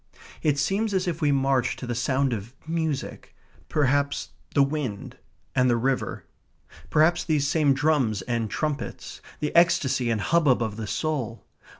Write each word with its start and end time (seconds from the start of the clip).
It 0.41 0.57
seems 0.57 0.95
as 0.95 1.07
if 1.07 1.21
we 1.21 1.31
marched 1.31 1.77
to 1.77 1.85
the 1.85 1.93
sound 1.93 2.33
of 2.33 2.55
music; 2.67 3.35
perhaps 3.69 4.29
the 4.55 4.63
wind 4.63 5.19
and 5.53 5.69
the 5.69 5.77
river; 5.77 6.25
perhaps 6.89 7.23
these 7.23 7.47
same 7.47 7.75
drums 7.75 8.23
and 8.23 8.49
trumpets 8.49 9.21
the 9.41 9.55
ecstasy 9.55 10.09
and 10.09 10.19
hubbub 10.19 10.63
of 10.63 10.75
the 10.75 10.87
soul. 10.87 11.45